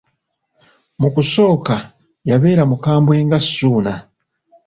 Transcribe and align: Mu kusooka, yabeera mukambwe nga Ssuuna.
Mu 1.01 1.09
kusooka, 1.15 1.75
yabeera 2.29 2.63
mukambwe 2.69 3.15
nga 3.25 3.39
Ssuuna. 3.45 3.93